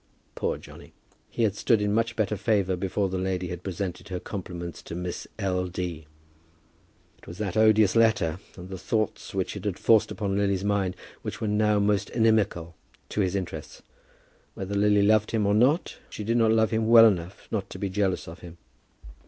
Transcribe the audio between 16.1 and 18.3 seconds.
did not love him well enough not to be jealous